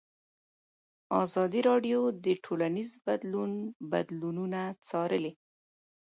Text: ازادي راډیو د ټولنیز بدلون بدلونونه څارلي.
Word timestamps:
ازادي 1.23 1.61
راډیو 1.69 1.99
د 2.25 2.27
ټولنیز 2.45 2.89
بدلون 3.05 3.51
بدلونونه 3.91 4.61
څارلي. 4.87 5.33